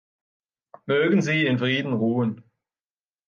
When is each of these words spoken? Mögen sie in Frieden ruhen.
Mögen 0.87 1.21
sie 1.21 1.45
in 1.45 1.59
Frieden 1.59 1.93
ruhen. 1.93 2.43